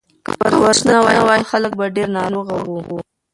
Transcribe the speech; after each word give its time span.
که 0.25 0.31
ورزش 0.43 0.79
نه 0.89 0.97
وای 1.03 1.17
نو 1.19 1.49
خلک 1.51 1.71
به 1.79 1.85
ډېر 1.95 2.09
ناروغه 2.17 2.55
وو. 2.67 2.97